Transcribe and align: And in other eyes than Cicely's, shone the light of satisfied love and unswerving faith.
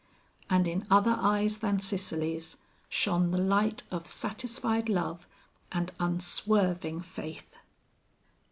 And 0.49 0.67
in 0.67 0.87
other 0.89 1.15
eyes 1.19 1.59
than 1.59 1.77
Cicely's, 1.79 2.57
shone 2.89 3.29
the 3.29 3.37
light 3.37 3.83
of 3.91 4.07
satisfied 4.07 4.89
love 4.89 5.27
and 5.71 5.91
unswerving 5.99 7.01
faith. 7.01 7.55